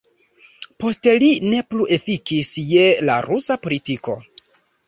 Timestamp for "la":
3.11-3.19